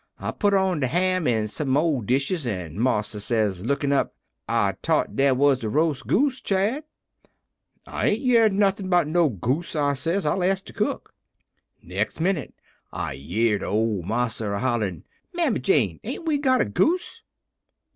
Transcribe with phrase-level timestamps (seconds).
[0.17, 4.15] I put on de ham an' some mo' dishes, an' marsa says, lookin' up:
[4.49, 6.85] "'I t'ought dere was a roast goose, Chad.'
[7.85, 11.13] "'I ain't yerd nothin' 'bout no goose,' I says, 'I'll ask de cook.'
[11.83, 12.55] "Next minute
[12.91, 15.03] I yerd old marsa a hollerin':
[15.35, 17.21] "'Mammy Jane, ain't we got a goose?'